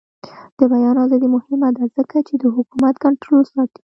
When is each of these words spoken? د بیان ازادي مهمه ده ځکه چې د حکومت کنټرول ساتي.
د 0.57 0.59
بیان 0.73 0.95
ازادي 1.05 1.27
مهمه 1.35 1.69
ده 1.75 1.83
ځکه 1.97 2.17
چې 2.27 2.33
د 2.37 2.43
حکومت 2.55 2.95
کنټرول 3.03 3.43
ساتي. 3.53 3.81